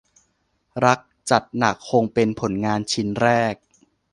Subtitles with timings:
[0.85, 0.99] รัก
[1.29, 3.55] จัดหนักคงเป็นผลงานชิ้นแรก